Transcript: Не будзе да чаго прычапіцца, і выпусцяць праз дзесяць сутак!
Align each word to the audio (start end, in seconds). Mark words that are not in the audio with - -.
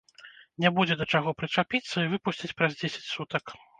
Не 0.63 0.69
будзе 0.77 0.95
да 1.01 1.07
чаго 1.13 1.33
прычапіцца, 1.41 1.93
і 2.05 2.09
выпусцяць 2.15 2.53
праз 2.63 2.71
дзесяць 2.81 3.09
сутак! 3.13 3.55